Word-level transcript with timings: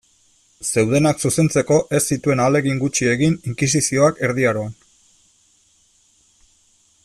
Zeudenak 0.67 1.19
zuzentzeko 1.27 1.77
ez 1.97 1.99
zituen 2.15 2.41
ahalegin 2.45 2.81
gutxi 2.85 3.09
egin 3.13 3.37
inkisizioak 3.51 4.25
Erdi 4.29 4.49
Aroan. 4.53 4.75